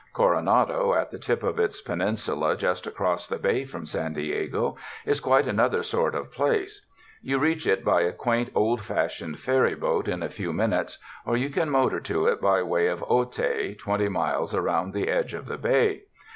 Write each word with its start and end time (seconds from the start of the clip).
Coronado, 0.15 0.95
at 0.95 1.11
the 1.11 1.19
tip 1.19 1.43
of 1.43 1.59
its 1.59 1.79
peninsula 1.79 2.57
just 2.57 2.87
across 2.87 3.27
the 3.27 3.37
bay 3.37 3.65
from 3.65 3.85
San 3.85 4.13
Diego, 4.13 4.75
is 5.05 5.19
quite 5.19 5.47
another 5.47 5.83
sort 5.83 6.15
of 6.15 6.31
place. 6.31 6.83
You 7.21 7.37
reach 7.37 7.67
it 7.67 7.85
by 7.85 8.01
a 8.01 8.11
quaint 8.11 8.49
old 8.55 8.81
fashioned 8.81 9.37
ferry 9.37 9.75
boat 9.75 10.07
in 10.07 10.23
a 10.23 10.27
few 10.27 10.53
minutes, 10.53 10.97
or 11.23 11.37
you 11.37 11.51
can 11.51 11.69
motor 11.69 11.99
to 11.99 12.25
it 12.25 12.41
by 12.41 12.63
way 12.63 12.87
of 12.87 13.01
Otay, 13.03 13.77
twenty 13.77 14.09
miles, 14.09 14.55
around 14.55 14.91
the 14.95 15.07
edge 15.07 15.35
of 15.35 15.45
the 15.45 15.59
bay. 15.59 16.05